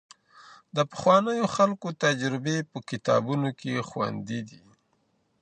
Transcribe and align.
د 0.75 0.77
پخوانيو 0.91 1.45
خلګو 1.55 1.89
تجربې 2.03 2.57
په 2.71 2.77
کتابونو 2.89 3.49
کي 3.59 3.71
خوندي 3.89 4.41
دي. 4.49 4.61